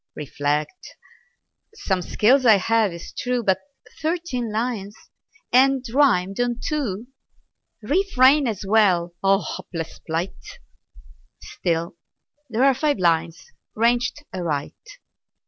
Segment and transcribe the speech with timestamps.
[0.15, 0.97] Reflect.
[1.75, 3.59] Some skill I have, 'tis true; But
[4.01, 4.95] thirteen lines!
[5.51, 7.09] and rimed on two!
[7.83, 9.13] "Refrain" as well.
[9.23, 10.57] Ah, Hapless plight!
[11.39, 11.97] Still,
[12.49, 14.81] there are five lines ranged aright.